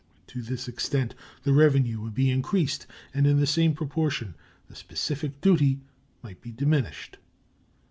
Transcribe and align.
To 0.25 0.41
this 0.41 0.67
extent 0.67 1.13
the 1.43 1.53
revenue 1.53 2.01
would 2.01 2.15
be 2.15 2.31
increased, 2.31 2.87
and 3.13 3.27
in 3.27 3.37
the 3.39 3.45
same 3.45 3.75
proportion 3.75 4.33
the 4.67 4.73
specific 4.75 5.39
duty 5.41 5.81
might 6.23 6.41
be 6.41 6.51
diminished. 6.51 7.19